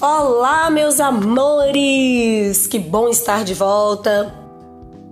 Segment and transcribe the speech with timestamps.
[0.00, 2.68] Olá, meus amores!
[2.68, 4.32] Que bom estar de volta.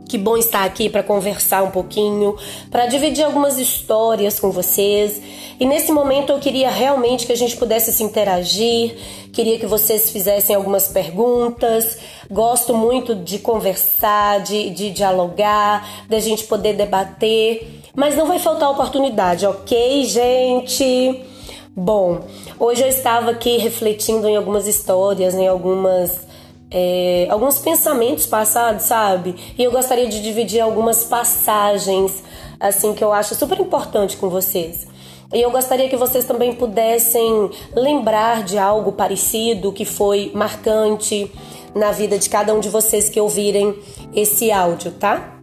[0.09, 2.36] Que bom estar aqui para conversar um pouquinho,
[2.70, 5.20] para dividir algumas histórias com vocês.
[5.59, 8.96] E nesse momento eu queria realmente que a gente pudesse se interagir,
[9.32, 11.98] queria que vocês fizessem algumas perguntas.
[12.30, 17.82] Gosto muito de conversar, de, de dialogar, da gente poder debater.
[17.93, 21.34] Mas não vai faltar oportunidade, ok, gente?
[21.79, 22.21] Bom,
[22.59, 26.27] hoje eu estava aqui refletindo em algumas histórias, em algumas
[26.71, 29.35] é, alguns pensamentos passados, sabe?
[29.59, 32.25] E eu gostaria de dividir algumas passagens,
[32.59, 34.87] assim, que eu acho super importante com vocês.
[35.35, 41.30] E eu gostaria que vocês também pudessem lembrar de algo parecido que foi marcante
[41.74, 43.79] na vida de cada um de vocês que ouvirem
[44.15, 45.43] esse áudio, tá?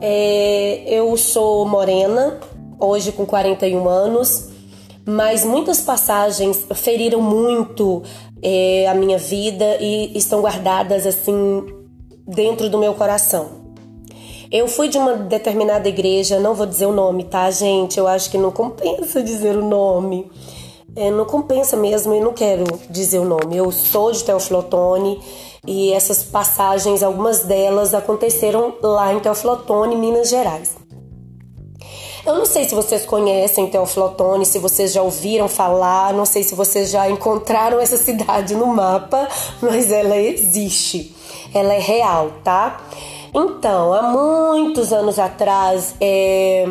[0.00, 2.40] É, eu sou morena,
[2.80, 4.53] hoje com 41 anos,
[5.06, 8.02] mas muitas passagens feriram muito
[8.42, 11.64] é, a minha vida e estão guardadas assim
[12.26, 13.64] dentro do meu coração.
[14.50, 17.98] Eu fui de uma determinada igreja, não vou dizer o nome, tá, gente?
[17.98, 20.30] Eu acho que não compensa dizer o nome.
[20.96, 23.56] É, não compensa mesmo, eu não quero dizer o nome.
[23.56, 25.20] Eu sou de Teoflotone
[25.66, 30.76] e essas passagens, algumas delas aconteceram lá em Teoflotone, Minas Gerais.
[32.26, 36.54] Eu não sei se vocês conhecem Teoflotone, se vocês já ouviram falar, não sei se
[36.54, 39.28] vocês já encontraram essa cidade no mapa,
[39.60, 41.14] mas ela existe.
[41.52, 42.80] Ela é real, tá?
[43.34, 46.66] Então, há muitos anos atrás, é,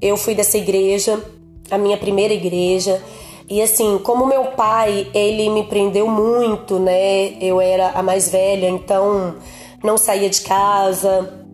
[0.00, 1.22] eu fui dessa igreja,
[1.70, 3.02] a minha primeira igreja.
[3.46, 7.36] E assim, como meu pai, ele me prendeu muito, né?
[7.42, 9.34] Eu era a mais velha, então
[9.84, 11.46] não saía de casa,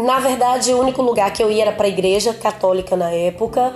[0.00, 3.74] na verdade, o único lugar que eu ia era para a igreja católica na época,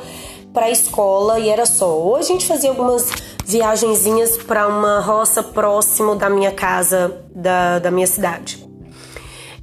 [0.53, 1.99] para a escola e era só.
[1.99, 3.11] Hoje a gente fazia algumas
[3.45, 8.65] viagenzinhas para uma roça próximo da minha casa, da, da minha cidade.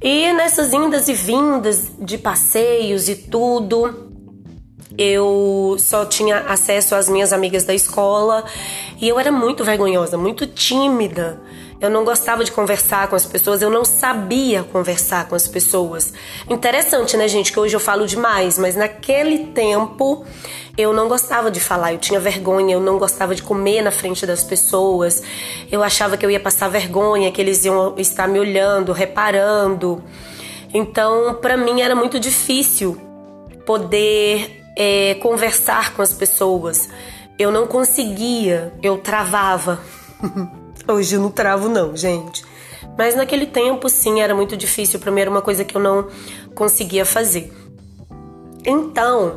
[0.00, 4.10] E nessas indas e vindas de passeios e tudo,
[4.98, 8.44] eu só tinha acesso às minhas amigas da escola
[9.00, 11.40] e eu era muito vergonhosa, muito tímida.
[11.82, 16.12] Eu não gostava de conversar com as pessoas, eu não sabia conversar com as pessoas.
[16.48, 20.24] Interessante, né, gente, que hoje eu falo demais, mas naquele tempo
[20.78, 24.24] eu não gostava de falar, eu tinha vergonha, eu não gostava de comer na frente
[24.24, 25.24] das pessoas.
[25.72, 30.04] Eu achava que eu ia passar vergonha, que eles iam estar me olhando, reparando.
[30.72, 32.96] Então, para mim era muito difícil
[33.66, 36.88] poder é, conversar com as pessoas.
[37.36, 39.80] Eu não conseguia, eu travava.
[40.86, 42.44] Hoje não travo, não, gente.
[42.96, 44.98] Mas naquele tempo, sim, era muito difícil.
[44.98, 46.08] Para mim era uma coisa que eu não
[46.54, 47.52] conseguia fazer.
[48.64, 49.36] Então,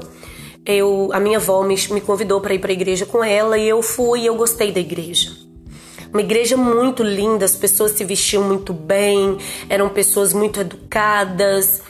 [0.65, 3.67] eu, a minha avó me, me convidou para ir para a igreja com ela e
[3.67, 5.31] eu fui e eu gostei da igreja.
[6.11, 9.37] Uma igreja muito linda, as pessoas se vestiam muito bem,
[9.69, 11.81] eram pessoas muito educadas.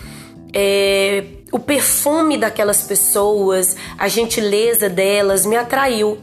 [0.52, 6.18] É, o perfume daquelas pessoas, a gentileza delas me atraiu.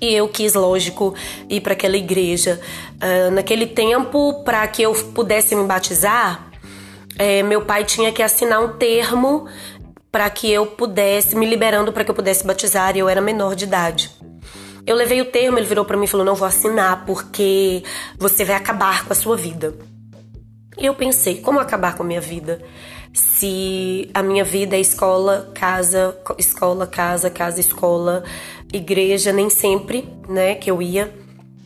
[0.00, 1.14] E eu quis, lógico,
[1.48, 2.60] ir para aquela igreja.
[2.94, 6.50] Uh, naquele tempo, para que eu pudesse me batizar,
[7.18, 9.46] é, meu pai tinha que assinar um termo
[10.10, 13.54] para que eu pudesse, me liberando para que eu pudesse batizar, e eu era menor
[13.54, 14.10] de idade.
[14.86, 17.82] Eu levei o termo, ele virou para mim e falou: Não vou assinar porque
[18.18, 19.74] você vai acabar com a sua vida.
[20.78, 22.60] E eu pensei: Como acabar com a minha vida?
[23.12, 28.24] Se a minha vida é escola, casa, escola, casa, casa, escola,
[28.72, 31.12] igreja nem sempre, né, que eu ia.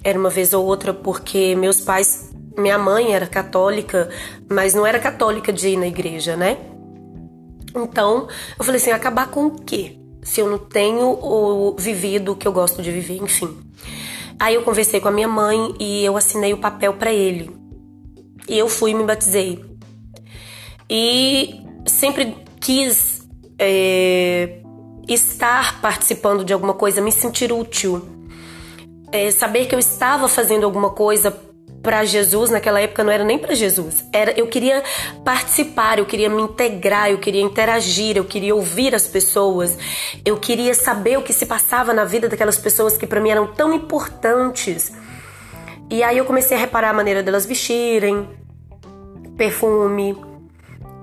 [0.03, 4.09] Era uma vez ou outra porque meus pais, minha mãe era católica,
[4.49, 6.59] mas não era católica de ir na igreja, né?
[7.75, 8.29] Então,
[8.59, 9.99] eu falei assim, acabar com o quê?
[10.23, 13.57] Se eu não tenho o vivido o que eu gosto de viver, enfim.
[14.39, 17.51] Aí eu conversei com a minha mãe e eu assinei o papel para ele.
[18.49, 19.65] E eu fui e me batizei.
[20.89, 23.27] E sempre quis
[23.59, 24.61] é,
[25.09, 28.07] estar participando de alguma coisa, me sentir útil,
[29.13, 31.31] é, saber que eu estava fazendo alguma coisa
[31.85, 34.83] para Jesus naquela época não era nem para Jesus, era eu queria
[35.23, 39.77] participar, eu queria me integrar, eu queria interagir, eu queria ouvir as pessoas,
[40.25, 43.47] eu queria saber o que se passava na vida daquelas pessoas que para mim eram
[43.49, 44.91] tão importantes.
[45.91, 48.27] E aí eu comecei a reparar a maneira delas vestirem,
[49.37, 50.17] perfume,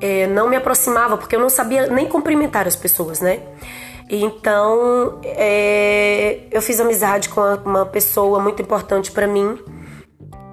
[0.01, 3.39] é, não me aproximava porque eu não sabia nem cumprimentar as pessoas, né?
[4.13, 9.57] Então, é, eu fiz amizade com uma pessoa muito importante para mim.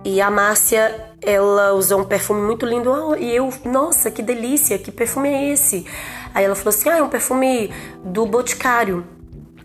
[0.05, 3.17] E a Márcia, ela usou um perfume muito lindo.
[3.19, 5.85] E eu, nossa, que delícia, que perfume é esse?
[6.33, 7.73] Aí ela falou assim: ah, é um perfume
[8.05, 9.05] do Boticário.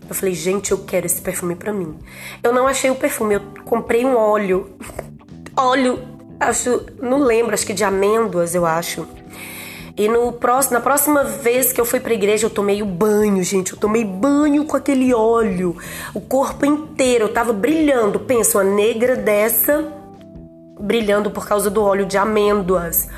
[0.08, 1.96] Eu falei, gente, eu quero esse perfume para mim.
[2.42, 4.76] Eu não achei o perfume, eu comprei um óleo.
[5.56, 6.00] óleo,
[6.40, 9.06] acho, não lembro, acho que de amêndoas, eu acho.
[9.96, 13.42] E no próximo, na próxima vez que eu fui pra igreja, eu tomei o banho,
[13.44, 13.72] gente.
[13.72, 15.76] Eu tomei banho com aquele óleo.
[16.12, 18.18] O corpo inteiro, eu tava brilhando.
[18.18, 19.92] Pensa, uma negra dessa
[20.80, 23.08] brilhando por causa do óleo de amêndoas.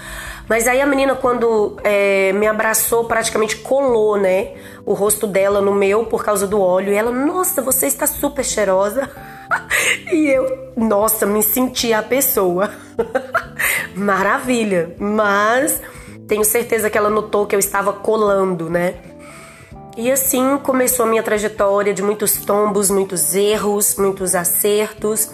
[0.49, 4.53] Mas aí a menina, quando é, me abraçou, praticamente colou, né?
[4.85, 6.93] O rosto dela no meu por causa do óleo.
[6.93, 9.11] E ela, nossa, você está super cheirosa.
[10.13, 12.71] e eu, nossa, me senti a pessoa.
[13.97, 14.95] Maravilha.
[14.99, 15.81] Mas
[16.29, 18.95] tenho certeza que ela notou que eu estava colando, né?
[19.97, 25.31] E assim começou a minha trajetória de muitos tombos, muitos erros, muitos acertos.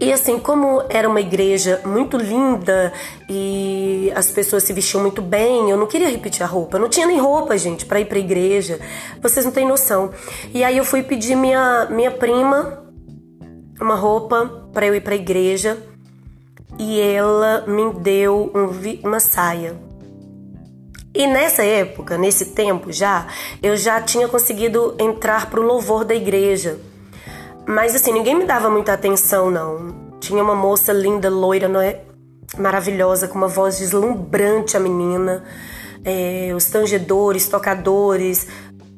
[0.00, 2.92] E assim, como era uma igreja muito linda
[3.28, 6.76] e as pessoas se vestiam muito bem, eu não queria repetir a roupa.
[6.76, 8.80] Eu não tinha nem roupa, gente, para ir para igreja.
[9.22, 10.10] Vocês não têm noção.
[10.52, 12.82] E aí eu fui pedir minha minha prima
[13.80, 15.78] uma roupa para eu ir para igreja
[16.78, 19.76] e ela me deu um, uma saia.
[21.14, 23.26] E nessa época, nesse tempo já,
[23.62, 26.78] eu já tinha conseguido entrar pro louvor da igreja.
[27.66, 29.94] Mas assim, ninguém me dava muita atenção, não.
[30.20, 32.00] Tinha uma moça linda, loira, não é?
[32.56, 35.44] Maravilhosa, com uma voz deslumbrante, a menina.
[36.04, 38.48] É, os tangedores, tocadores,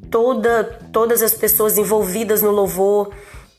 [0.08, 3.10] toda, todas as pessoas envolvidas no louvor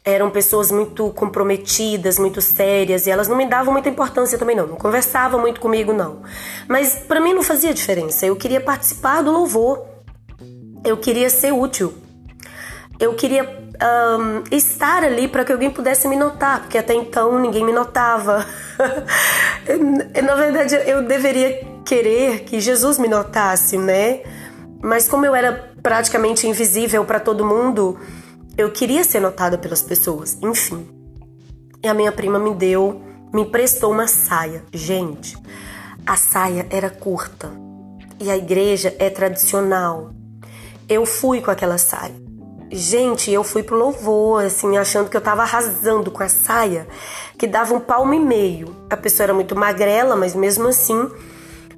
[0.06, 4.68] eram pessoas muito comprometidas, muito sérias, e elas não me davam muita importância também não,
[4.68, 6.22] não conversavam muito comigo não.
[6.68, 8.24] Mas para mim não fazia diferença.
[8.24, 9.84] Eu queria participar do louvor.
[10.84, 11.92] Eu queria ser útil.
[13.00, 17.66] Eu queria um, estar ali para que alguém pudesse me notar, porque até então ninguém
[17.66, 18.46] me notava.
[20.24, 24.22] Na verdade, eu deveria querer que Jesus me notasse, né?
[24.84, 28.00] Mas como eu era praticamente invisível para todo mundo,
[28.58, 30.88] eu queria ser notada pelas pessoas, enfim.
[31.84, 33.02] E a minha prima me deu,
[33.34, 34.64] me emprestou uma saia.
[34.74, 35.38] Gente,
[36.06, 37.52] a saia era curta
[38.20, 40.12] e a igreja é tradicional.
[40.88, 42.16] Eu fui com aquela saia.
[42.72, 46.88] Gente, eu fui pro louvor, assim, achando que eu tava arrasando com a saia,
[47.38, 48.76] que dava um palmo e meio.
[48.90, 51.10] A pessoa era muito magrela, mas mesmo assim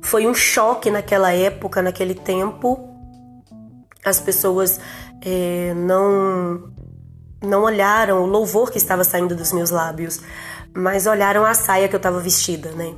[0.01, 2.87] foi um choque naquela época, naquele tempo.
[4.05, 4.79] As pessoas
[5.21, 6.71] é, não
[7.41, 10.19] não olharam o louvor que estava saindo dos meus lábios,
[10.73, 12.93] mas olharam a saia que eu estava vestida, né?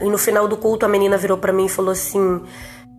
[0.00, 2.42] E no final do culto a menina virou para mim e falou assim: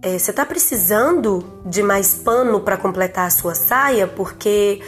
[0.02, 4.08] é, "Você tá precisando de mais pano para completar a sua saia?
[4.08, 4.82] Porque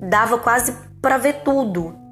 [0.00, 2.05] dava quase para ver tudo."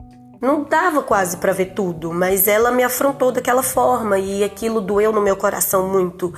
[0.44, 5.10] Não dava quase para ver tudo, mas ela me afrontou daquela forma e aquilo doeu
[5.10, 6.34] no meu coração muito.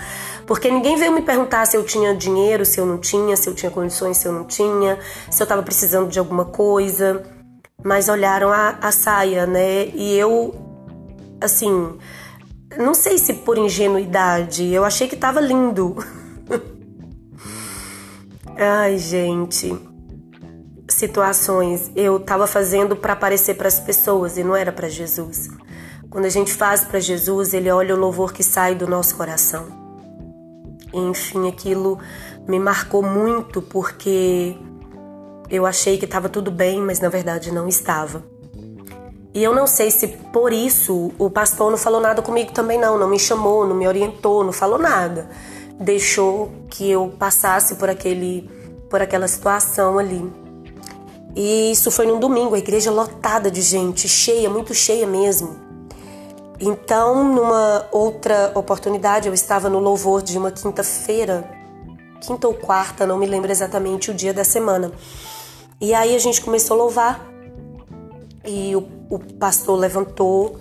[0.46, 3.54] Porque ninguém veio me perguntar se eu tinha dinheiro, se eu não tinha, se eu
[3.54, 4.96] tinha condições, se eu não tinha,
[5.28, 7.24] se eu estava precisando de alguma coisa.
[7.82, 9.86] Mas olharam a, a saia, né?
[9.86, 10.54] E eu,
[11.40, 11.98] assim,
[12.78, 15.96] não sei se por ingenuidade, eu achei que tava lindo.
[18.56, 19.95] Ai, gente
[20.96, 25.48] situações eu estava fazendo para aparecer para as pessoas e não era para Jesus.
[26.08, 29.66] Quando a gente faz para Jesus, ele olha o louvor que sai do nosso coração.
[30.92, 31.98] E, enfim, aquilo
[32.48, 34.56] me marcou muito porque
[35.50, 38.24] eu achei que estava tudo bem, mas na verdade não estava.
[39.34, 42.98] E eu não sei se por isso o pastor não falou nada comigo também não,
[42.98, 45.28] não me chamou, não me orientou, não falou nada.
[45.78, 48.50] Deixou que eu passasse por aquele
[48.88, 50.45] por aquela situação ali.
[51.36, 55.54] E isso foi num domingo, a igreja lotada de gente, cheia, muito cheia mesmo.
[56.58, 61.44] Então, numa outra oportunidade, eu estava no louvor de uma quinta-feira,
[62.22, 64.90] quinta ou quarta, não me lembro exatamente o dia da semana.
[65.78, 67.30] E aí a gente começou a louvar.
[68.42, 70.58] E o, o pastor levantou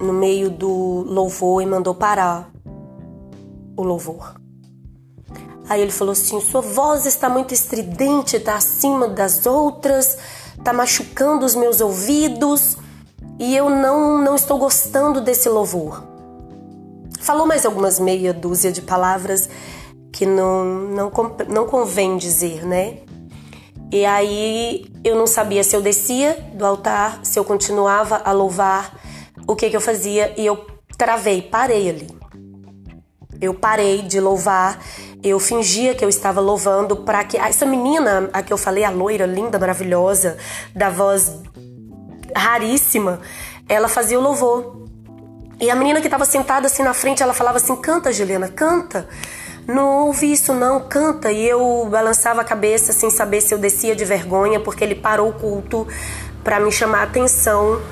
[0.00, 2.50] no meio do louvor e mandou parar
[3.76, 4.34] o louvor.
[5.68, 10.16] Aí ele falou assim: sua voz está muito estridente, está acima das outras,
[10.56, 12.76] está machucando os meus ouvidos
[13.38, 16.02] e eu não, não estou gostando desse louvor.
[17.20, 19.48] Falou mais algumas meia dúzia de palavras
[20.12, 21.12] que não, não,
[21.48, 22.98] não convém dizer, né?
[23.92, 28.98] E aí eu não sabia se eu descia do altar, se eu continuava a louvar,
[29.46, 32.08] o que, que eu fazia e eu travei, parei ali.
[33.40, 34.78] Eu parei de louvar
[35.22, 38.90] eu fingia que eu estava louvando para que essa menina, a que eu falei, a
[38.90, 40.36] loira, linda, maravilhosa,
[40.74, 41.40] da voz
[42.34, 43.20] raríssima,
[43.68, 44.86] ela fazia o louvor.
[45.60, 49.08] E a menina que estava sentada assim na frente, ela falava assim: "Canta, Juliana, canta".
[49.66, 51.30] não ouvi isso não, canta.
[51.30, 55.28] E eu balançava a cabeça sem saber se eu descia de vergonha, porque ele parou
[55.28, 55.86] o culto
[56.42, 57.82] para me chamar a atenção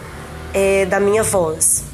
[0.55, 1.85] é, da minha voz.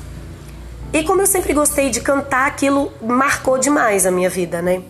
[0.93, 4.83] E como eu sempre gostei de cantar, aquilo marcou demais a minha vida, né?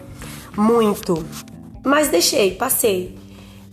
[0.56, 1.25] Muito.
[1.85, 3.16] Mas deixei, passei.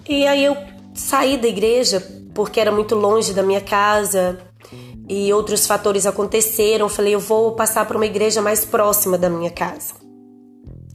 [0.08, 0.58] E aí eu
[0.94, 4.40] saí da igreja porque era muito longe da minha casa
[5.08, 6.90] e outros fatores aconteceram.
[6.90, 9.94] Falei, eu vou passar para uma igreja mais próxima da minha casa.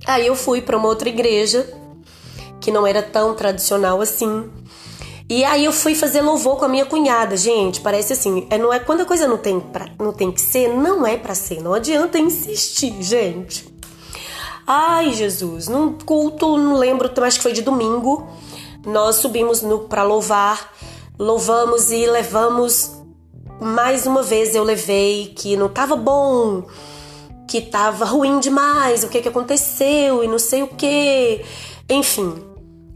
[0.06, 1.66] Aí eu fui para uma outra igreja
[2.60, 4.50] que não era tão tradicional assim.
[5.28, 7.80] E aí eu fui fazer louvor com a minha cunhada, gente.
[7.80, 10.68] Parece assim, é, não é quando a coisa não tem pra, não tem que ser,
[10.68, 11.62] não é para ser.
[11.62, 13.73] Não adianta insistir, gente.
[14.66, 18.26] Ai, Jesus, num culto, não lembro, acho que foi de domingo,
[18.86, 20.72] nós subimos para louvar,
[21.18, 22.92] louvamos e levamos
[23.60, 26.64] mais uma vez eu levei que não tava bom,
[27.46, 31.44] que tava ruim demais, o que que aconteceu e não sei o que,
[31.88, 32.34] enfim.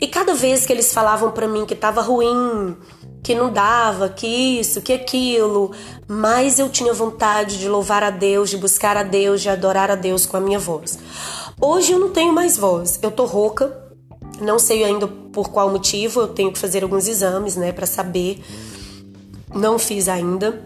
[0.01, 2.77] E cada vez que eles falavam para mim que tava ruim,
[3.23, 5.73] que não dava, que isso, que aquilo,
[6.07, 9.97] mais eu tinha vontade de louvar a Deus, de buscar a Deus, de adorar a
[9.97, 10.99] Deus com a minha voz.
[11.61, 13.77] Hoje eu não tenho mais voz, eu tô rouca,
[14.41, 18.41] não sei ainda por qual motivo, eu tenho que fazer alguns exames, né, para saber.
[19.53, 20.63] Não fiz ainda.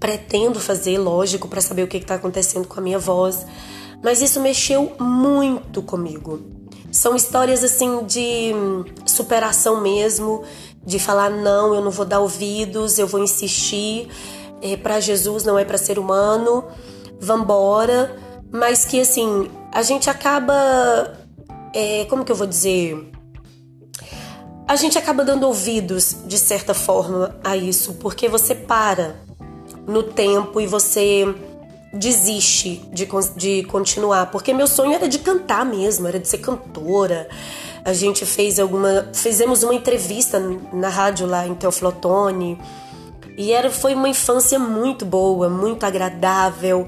[0.00, 3.46] Pretendo fazer, lógico, para saber o que está acontecendo com a minha voz.
[4.02, 6.40] Mas isso mexeu muito comigo.
[6.90, 8.52] São histórias assim de
[9.04, 10.44] superação mesmo,
[10.84, 14.08] de falar não, eu não vou dar ouvidos, eu vou insistir.
[14.62, 16.64] É, para Jesus não é para ser humano.
[17.20, 18.23] Vambora.
[18.50, 21.18] Mas que assim, a gente acaba.
[21.72, 23.10] É, como que eu vou dizer?
[24.66, 29.16] A gente acaba dando ouvidos, de certa forma, a isso, porque você para
[29.86, 31.34] no tempo e você
[31.92, 37.28] desiste de, de continuar, porque meu sonho era de cantar mesmo, era de ser cantora.
[37.84, 40.40] A gente fez alguma, fizemos uma entrevista
[40.72, 42.58] na rádio lá em Teoflotone
[43.36, 46.86] e era foi uma infância muito boa, muito agradável.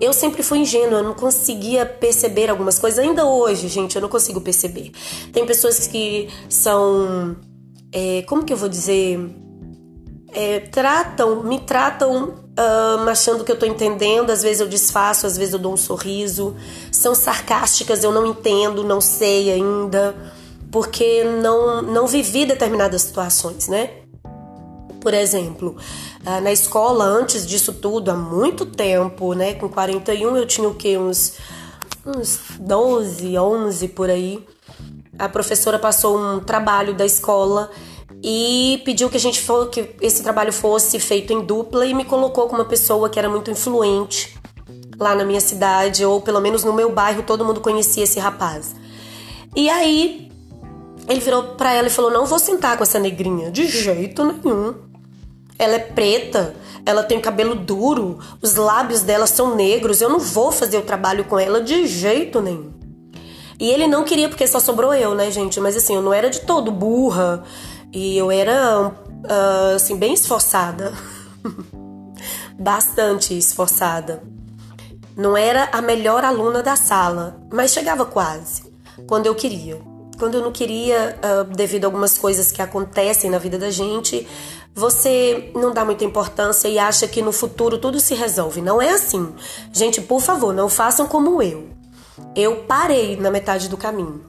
[0.00, 2.98] Eu sempre fui ingênua, não conseguia perceber algumas coisas.
[2.98, 4.92] Ainda hoje, gente, eu não consigo perceber.
[5.32, 7.36] Tem pessoas que são,
[7.92, 9.18] é, como que eu vou dizer,
[10.32, 15.36] é, tratam, me tratam uh, achando que eu tô entendendo, às vezes eu desfaço, às
[15.36, 16.56] vezes eu dou um sorriso.
[16.92, 20.14] São sarcásticas, eu não entendo, não sei ainda,
[20.70, 23.90] porque não, não vivi determinadas situações, né?
[25.00, 25.76] Por exemplo,
[26.26, 29.54] uh, na escola, antes disso tudo, há muito tempo, né?
[29.54, 30.98] Com 41 eu tinha o quê?
[30.98, 31.34] Uns,
[32.04, 34.44] uns 12, 11 por aí.
[35.18, 37.70] A professora passou um trabalho da escola
[38.22, 42.04] e pediu que a gente for, que esse trabalho fosse feito em dupla e me
[42.04, 44.36] colocou com uma pessoa que era muito influente
[44.98, 48.74] lá na minha cidade, ou pelo menos no meu bairro, todo mundo conhecia esse rapaz.
[49.54, 50.30] E aí
[51.08, 54.87] ele virou para ela e falou: "Não vou sentar com essa negrinha de jeito nenhum.
[55.58, 56.54] Ela é preta,
[56.86, 61.24] ela tem cabelo duro, os lábios dela são negros, eu não vou fazer o trabalho
[61.24, 62.78] com ela de jeito nenhum".
[63.60, 65.60] E ele não queria porque só sobrou eu, né, gente?
[65.60, 67.42] Mas assim, eu não era de todo burra.
[67.92, 70.92] E eu era, uh, assim, bem esforçada.
[72.58, 74.22] Bastante esforçada.
[75.16, 78.62] Não era a melhor aluna da sala, mas chegava quase,
[79.08, 79.80] quando eu queria.
[80.16, 84.26] Quando eu não queria, uh, devido a algumas coisas que acontecem na vida da gente,
[84.78, 88.62] você não dá muita importância e acha que no futuro tudo se resolve.
[88.62, 89.34] Não é assim.
[89.72, 91.68] Gente, por favor, não façam como eu.
[92.36, 94.24] Eu parei na metade do caminho.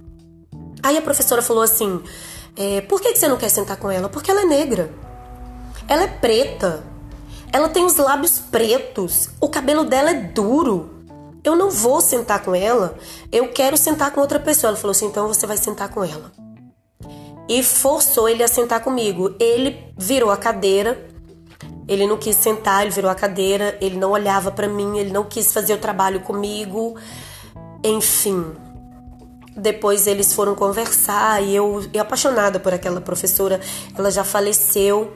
[0.82, 2.02] Aí a professora falou assim:
[2.58, 4.10] é, por que, que você não quer sentar com ela?
[4.10, 4.92] Porque ela é negra.
[5.88, 6.84] Ela é preta.
[7.54, 9.30] Ela tem os lábios pretos.
[9.40, 10.90] O cabelo dela é duro.
[11.44, 12.98] Eu não vou sentar com ela.
[13.32, 14.70] Eu quero sentar com outra pessoa.
[14.70, 16.32] Ela falou assim: então você vai sentar com ela.
[17.50, 19.36] E forçou ele a sentar comigo.
[19.40, 21.10] Ele virou a cadeira.
[21.88, 23.76] Ele não quis sentar, ele virou a cadeira.
[23.82, 25.00] Ele não olhava para mim.
[25.00, 26.96] Ele não quis fazer o trabalho comigo.
[27.84, 28.54] Enfim,
[29.60, 33.60] depois eles foram conversar e eu, eu apaixonada por aquela professora,
[33.98, 35.14] ela já faleceu,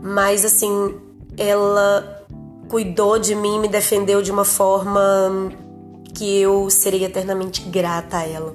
[0.00, 0.94] mas assim,
[1.36, 2.26] ela
[2.68, 5.50] cuidou de mim, me defendeu de uma forma
[6.14, 8.54] que eu serei eternamente grata a ela.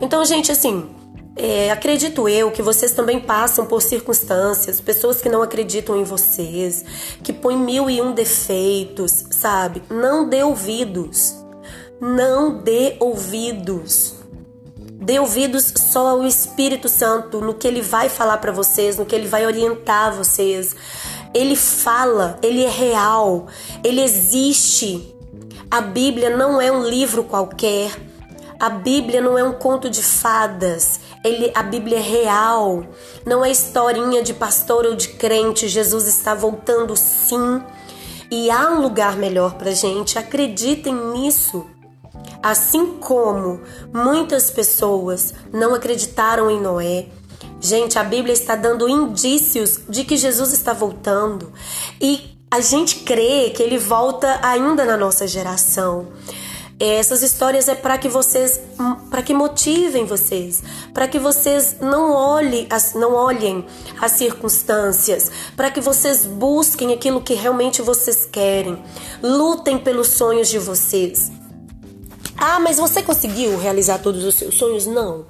[0.00, 0.88] Então, gente, assim,
[1.36, 6.84] é, acredito eu que vocês também passam por circunstâncias, pessoas que não acreditam em vocês,
[7.22, 9.82] que põem mil e um defeitos, sabe?
[9.90, 11.34] Não dê ouvidos.
[12.00, 14.14] Não dê ouvidos.
[14.76, 19.14] Dê ouvidos só ao Espírito Santo, no que ele vai falar para vocês, no que
[19.14, 20.74] ele vai orientar vocês.
[21.34, 23.48] Ele fala, ele é real,
[23.82, 25.14] ele existe.
[25.68, 27.90] A Bíblia não é um livro qualquer.
[28.58, 31.00] A Bíblia não é um conto de fadas.
[31.24, 32.86] Ele, a Bíblia é real.
[33.26, 35.68] Não é historinha de pastor ou de crente.
[35.68, 37.62] Jesus está voltando sim.
[38.30, 40.18] E há um lugar melhor para gente.
[40.18, 41.66] Acreditem nisso.
[42.42, 43.60] Assim como
[43.92, 47.06] muitas pessoas não acreditaram em Noé,
[47.60, 51.50] Gente, a Bíblia está dando indícios de que Jesus está voltando
[51.98, 56.08] e a gente crê que ele volta ainda na nossa geração.
[56.78, 58.60] Essas histórias é para que vocês,
[59.08, 60.62] para que motivem vocês,
[60.92, 63.64] para que vocês não olhem, as, não olhem
[64.00, 68.82] as circunstâncias, para que vocês busquem aquilo que realmente vocês querem,
[69.22, 71.30] lutem pelos sonhos de vocês.
[72.36, 74.84] Ah, mas você conseguiu realizar todos os seus sonhos?
[74.84, 75.26] Não.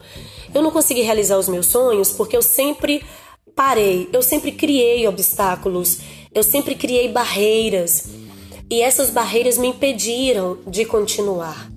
[0.55, 3.05] Eu não consegui realizar os meus sonhos porque eu sempre
[3.55, 5.99] parei, eu sempre criei obstáculos,
[6.35, 8.24] eu sempre criei barreiras.
[8.71, 11.71] E essas barreiras me impediram de continuar.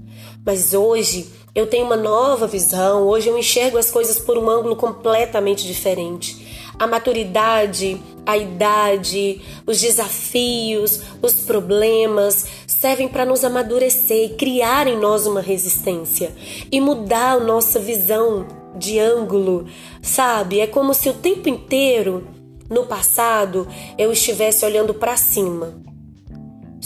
[0.46, 4.76] Mas hoje eu tenho uma nova visão, hoje eu enxergo as coisas por um ângulo
[4.76, 6.46] completamente diferente.
[6.80, 14.98] A maturidade, a idade, os desafios, os problemas servem para nos amadurecer e criar em
[14.98, 16.32] nós uma resistência
[16.72, 19.66] e mudar a nossa visão de ângulo,
[20.02, 20.60] sabe?
[20.60, 22.28] É como se o tempo inteiro,
[22.70, 23.68] no passado,
[23.98, 25.82] eu estivesse olhando para cima,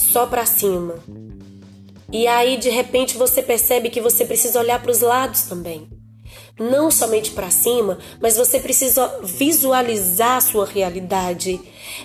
[0.01, 0.95] só para cima.
[2.11, 5.87] E aí, de repente, você percebe que você precisa olhar para os lados também.
[6.59, 11.59] Não somente para cima, mas você precisa visualizar a sua realidade.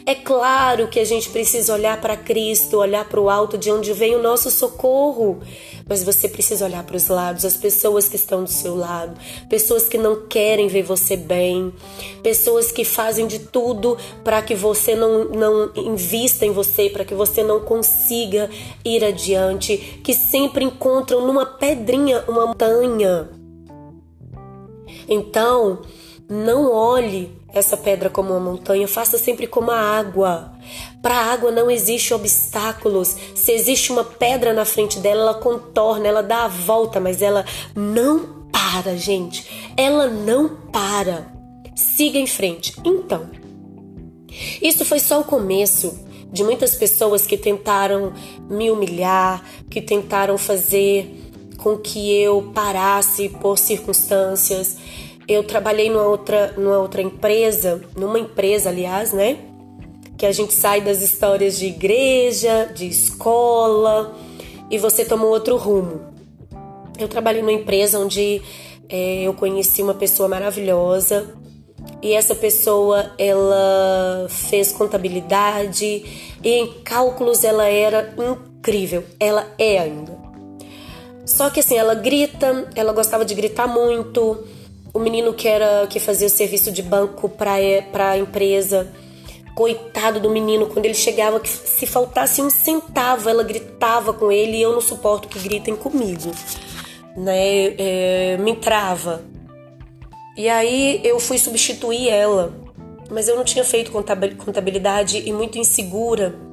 [0.05, 3.93] É claro que a gente precisa olhar para Cristo, olhar para o alto de onde
[3.93, 5.41] vem o nosso socorro
[5.89, 9.89] mas você precisa olhar para os lados, as pessoas que estão do seu lado, pessoas
[9.89, 11.73] que não querem ver você bem,
[12.25, 17.15] pessoas que fazem de tudo para que você não, não invista em você, para que
[17.15, 18.51] você não consiga
[18.85, 23.36] ir adiante, que sempre encontram numa pedrinha uma montanha.
[25.09, 25.83] Então,
[26.29, 30.53] não olhe essa pedra como uma montanha, faça sempre como a água.
[31.01, 33.17] Para a água não existe obstáculos.
[33.35, 37.45] Se existe uma pedra na frente dela, ela contorna, ela dá a volta, mas ela
[37.75, 39.73] não para, gente.
[39.77, 41.33] Ela não para.
[41.75, 42.75] Siga em frente.
[42.85, 43.31] Então,
[44.61, 45.99] isso foi só o começo
[46.33, 48.13] de muitas pessoas que tentaram
[48.51, 51.23] me humilhar, que tentaram fazer
[51.57, 54.77] com que eu parasse por circunstâncias
[55.29, 59.39] eu trabalhei numa outra, numa outra empresa, numa empresa, aliás, né?
[60.17, 64.17] Que a gente sai das histórias de igreja, de escola
[64.71, 66.01] e você toma outro rumo.
[66.99, 68.41] Eu trabalhei numa empresa onde
[68.89, 71.35] é, eu conheci uma pessoa maravilhosa
[72.03, 80.17] e essa pessoa ela fez contabilidade e em cálculos ela era incrível, ela é ainda.
[81.25, 84.45] Só que assim, ela grita, ela gostava de gritar muito,
[84.97, 88.91] o menino que era que fazia o serviço de banco para a empresa.
[89.55, 94.63] Coitado do menino, quando ele chegava, se faltasse um centavo, ela gritava com ele e
[94.63, 96.31] eu não suporto que gritem comigo,
[97.15, 97.75] né?
[97.79, 99.23] É, me trava.
[100.35, 102.55] E aí eu fui substituir ela,
[103.11, 106.46] mas eu não tinha feito contabilidade e muito insegura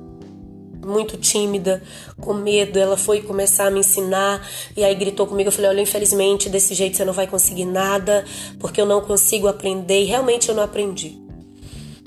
[0.86, 1.82] muito tímida,
[2.19, 2.78] com medo.
[2.80, 5.48] Ela foi começar a me ensinar e aí gritou comigo.
[5.48, 8.26] Eu falei: Olha, infelizmente, desse jeito você não vai conseguir nada,
[8.60, 10.02] porque eu não consigo aprender.
[10.02, 11.22] E realmente eu não aprendi.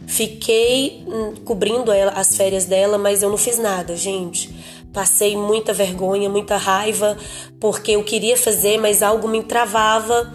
[0.06, 4.54] Fiquei hum, cobrindo ela, as férias dela, mas eu não fiz nada, gente.
[4.92, 7.16] Passei muita vergonha, muita raiva,
[7.60, 10.32] porque eu queria fazer, mas algo me travava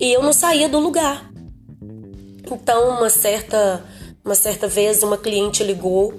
[0.00, 1.30] e eu não saía do lugar.
[2.50, 3.84] Então, uma certa,
[4.24, 6.14] uma certa vez, uma cliente ligou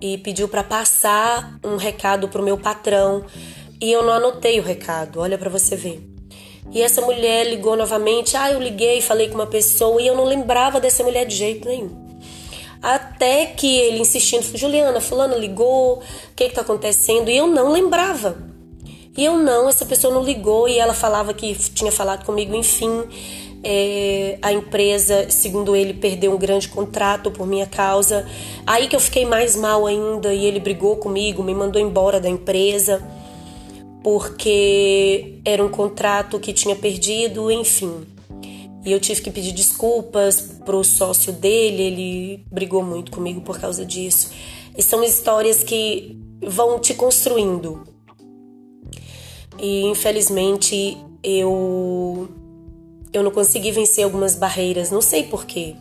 [0.00, 3.24] e pediu para passar um recado pro meu patrão
[3.80, 5.20] e eu não anotei o recado.
[5.20, 6.06] Olha para você ver.
[6.72, 8.36] E essa mulher ligou novamente.
[8.36, 11.68] Ah, eu liguei, falei com uma pessoa e eu não lembrava dessa mulher de jeito
[11.68, 12.10] nenhum.
[12.82, 17.30] Até que ele insistindo, Juliana, fulano ligou, o que que tá acontecendo?
[17.30, 18.38] E eu não lembrava.
[19.16, 23.04] E eu não, essa pessoa não ligou e ela falava que tinha falado comigo, enfim.
[23.62, 28.26] É, a empresa, segundo ele, perdeu um grande contrato por minha causa.
[28.66, 32.28] Aí que eu fiquei mais mal ainda e ele brigou comigo, me mandou embora da
[32.28, 33.02] empresa
[34.02, 38.06] porque era um contrato que tinha perdido, enfim.
[38.84, 43.84] E eu tive que pedir desculpas pro sócio dele, ele brigou muito comigo por causa
[43.84, 44.30] disso.
[44.76, 47.82] E são histórias que vão te construindo.
[49.58, 52.28] E infelizmente eu
[53.12, 55.74] eu não consegui vencer algumas barreiras, não sei porquê.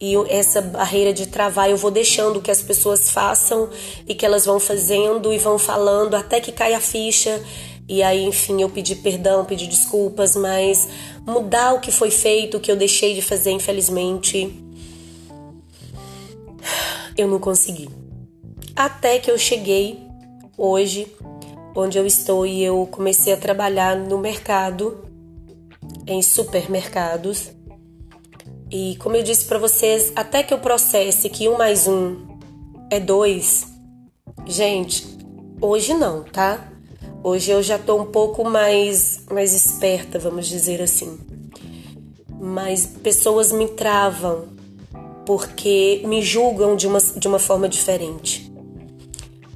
[0.00, 3.70] e essa barreira de travar eu vou deixando que as pessoas façam
[4.06, 7.40] e que elas vão fazendo e vão falando até que cai a ficha
[7.86, 10.88] e aí, enfim, eu pedi perdão, pedi desculpas, mas
[11.26, 14.50] mudar o que foi feito, o que eu deixei de fazer, infelizmente,
[17.16, 17.90] eu não consegui.
[18.74, 19.98] Até que eu cheguei
[20.56, 21.06] hoje,
[21.76, 25.04] onde eu estou, e eu comecei a trabalhar no mercado,
[26.06, 27.50] em supermercados.
[28.70, 32.16] E como eu disse para vocês, até que eu processe que um mais um
[32.90, 33.66] é dois,
[34.46, 35.06] gente,
[35.60, 36.70] hoje não, tá?
[37.22, 41.18] Hoje eu já tô um pouco mais, mais esperta, vamos dizer assim.
[42.38, 44.48] Mas pessoas me travam
[45.24, 48.52] porque me julgam de uma, de uma forma diferente.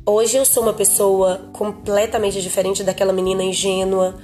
[0.07, 4.17] Hoje eu sou uma pessoa completamente diferente daquela menina ingênua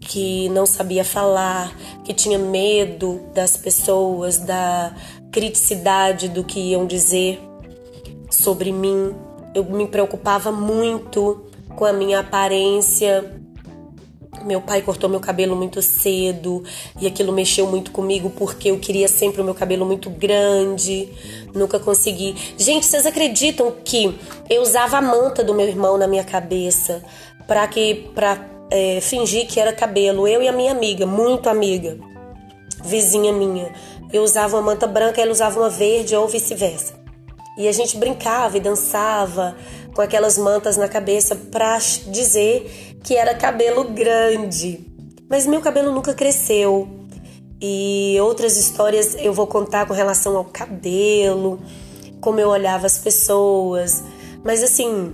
[0.00, 1.72] que não sabia falar,
[2.04, 4.94] que tinha medo das pessoas, da
[5.30, 7.40] criticidade do que iam dizer
[8.30, 9.14] sobre mim.
[9.54, 11.44] Eu me preocupava muito
[11.76, 13.36] com a minha aparência.
[14.44, 16.64] Meu pai cortou meu cabelo muito cedo
[16.98, 21.08] e aquilo mexeu muito comigo porque eu queria sempre o meu cabelo muito grande,
[21.54, 22.34] nunca consegui.
[22.56, 27.02] Gente, vocês acreditam que eu usava a manta do meu irmão na minha cabeça
[27.46, 30.26] para que para é, fingir que era cabelo?
[30.26, 31.98] Eu e a minha amiga, muito amiga,
[32.84, 33.72] vizinha minha.
[34.12, 36.94] Eu usava uma manta branca, ela usava uma verde ou vice-versa.
[37.58, 39.56] E a gente brincava e dançava
[39.94, 44.86] com aquelas mantas na cabeça para dizer que era cabelo grande.
[45.28, 46.88] Mas meu cabelo nunca cresceu.
[47.60, 51.60] E outras histórias eu vou contar com relação ao cabelo,
[52.20, 54.02] como eu olhava as pessoas.
[54.42, 55.12] Mas assim,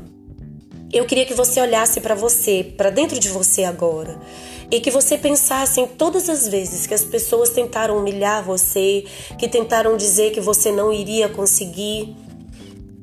[0.92, 4.18] eu queria que você olhasse para você, para dentro de você agora,
[4.70, 9.04] e que você pensasse em todas as vezes que as pessoas tentaram humilhar você,
[9.38, 12.16] que tentaram dizer que você não iria conseguir.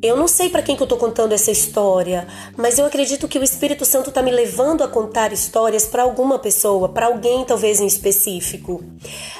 [0.01, 3.39] Eu não sei para quem que eu tô contando essa história, mas eu acredito que
[3.39, 7.79] o Espírito Santo tá me levando a contar histórias para alguma pessoa, para alguém talvez
[7.79, 8.83] em específico.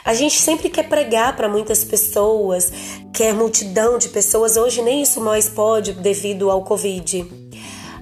[0.06, 2.72] A gente sempre quer pregar para muitas pessoas,
[3.14, 4.56] quer multidão de pessoas.
[4.56, 7.43] Hoje nem isso mais pode devido ao Covid.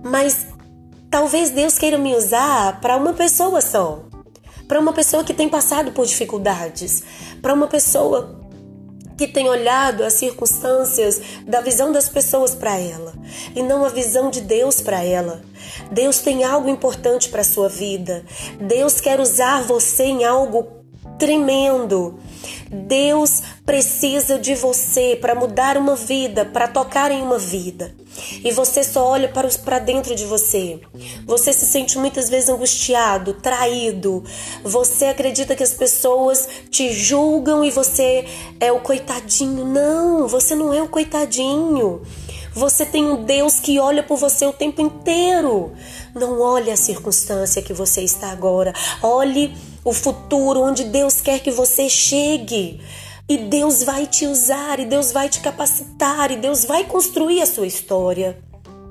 [0.04, 0.48] Mas
[1.10, 4.04] talvez Deus queira me usar para uma pessoa só.
[4.68, 7.04] Para uma pessoa que tem passado por dificuldades,
[7.42, 8.42] para uma pessoa
[9.18, 13.14] que tem olhado as circunstâncias da visão das pessoas para ela
[13.56, 15.44] e não a visão de Deus para ela.
[15.92, 18.26] Deus tem algo importante para sua vida.
[18.60, 20.68] Deus quer usar você em algo
[21.20, 22.20] tremendo.
[22.72, 27.94] Deus precisa de você para mudar uma vida, para tocar em uma vida.
[28.44, 30.80] E você só olha para, para dentro de você.
[31.26, 34.24] Você se sente muitas vezes angustiado, traído.
[34.64, 38.26] Você acredita que as pessoas te julgam e você
[38.60, 39.66] é o coitadinho.
[39.66, 42.02] Não, você não é o coitadinho.
[42.54, 45.72] Você tem um Deus que olha por você o tempo inteiro.
[46.14, 48.74] Não olhe a circunstância que você está agora.
[49.02, 49.54] Olhe
[49.86, 52.82] o futuro onde Deus quer que você chegue.
[53.32, 57.46] E Deus vai te usar, e Deus vai te capacitar, e Deus vai construir a
[57.46, 58.38] sua história.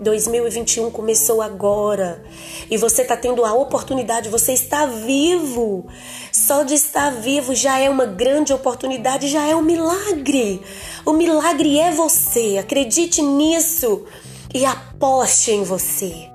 [0.01, 2.25] 2021 começou agora
[2.71, 5.87] e você está tendo a oportunidade, você está vivo.
[6.33, 10.63] Só de estar vivo já é uma grande oportunidade, já é um milagre.
[11.05, 14.07] O milagre é você, acredite nisso
[14.55, 16.31] e aposte em você.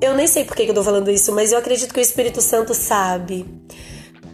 [0.00, 2.40] Eu nem sei por que eu tô falando isso, mas eu acredito que o Espírito
[2.40, 3.46] Santo sabe.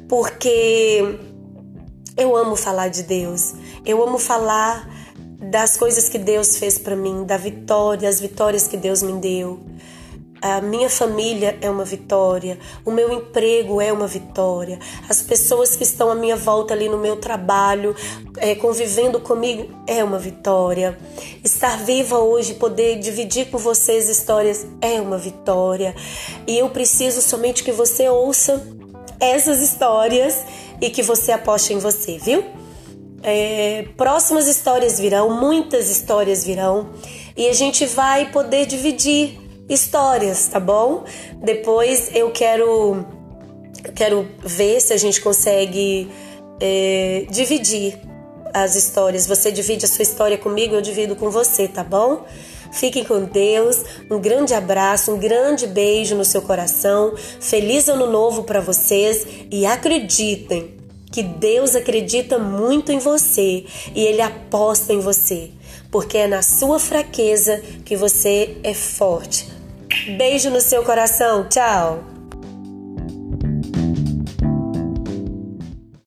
[0.08, 1.25] Porque
[2.16, 3.54] eu amo falar de Deus.
[3.84, 4.88] Eu amo falar
[5.38, 9.60] das coisas que Deus fez para mim, da vitória, as vitórias que Deus me deu.
[10.40, 15.82] A minha família é uma vitória, o meu emprego é uma vitória, as pessoas que
[15.82, 17.96] estão à minha volta ali no meu trabalho,
[18.36, 20.96] é, convivendo comigo, é uma vitória.
[21.42, 25.96] Estar viva hoje, poder dividir com vocês histórias, é uma vitória.
[26.46, 28.75] E eu preciso somente que você ouça
[29.20, 30.44] essas histórias
[30.80, 32.44] e que você aposte em você, viu?
[33.22, 36.90] É, próximas histórias virão, muitas histórias virão,
[37.36, 41.04] e a gente vai poder dividir histórias, tá bom?
[41.42, 43.04] Depois eu quero
[43.94, 46.08] quero ver se a gente consegue
[46.60, 47.98] é, dividir
[48.52, 49.26] as histórias.
[49.26, 52.24] Você divide a sua história comigo, eu divido com você, tá bom?
[52.76, 53.82] Fiquem com Deus.
[54.10, 57.14] Um grande abraço, um grande beijo no seu coração.
[57.40, 60.76] Feliz ano novo para vocês e acreditem
[61.10, 65.50] que Deus acredita muito em você e ele aposta em você,
[65.90, 69.48] porque é na sua fraqueza que você é forte.
[70.16, 71.48] Beijo no seu coração.
[71.48, 72.15] Tchau.